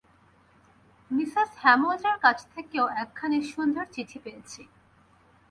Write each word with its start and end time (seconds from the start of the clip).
Mrs 1.11 1.49
হ্যামল্ডের 1.63 2.17
কাছ 2.23 2.37
থেকেও 2.53 2.85
একখানি 3.03 3.39
সুন্দর 3.53 3.85
চিঠি 3.93 4.17
পেয়েছি। 4.23 4.61